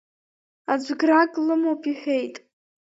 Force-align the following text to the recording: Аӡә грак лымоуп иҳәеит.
Аӡә 0.71 0.91
грак 0.99 1.31
лымоуп 1.45 1.81
иҳәеит. 1.91 2.35